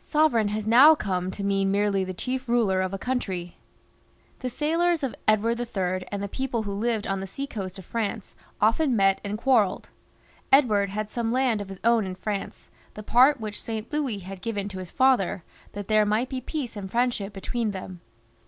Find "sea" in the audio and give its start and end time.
7.28-7.46